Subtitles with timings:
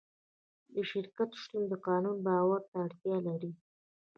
[0.73, 3.51] د شرکت شتون د قانون باور ته اړتیا لري.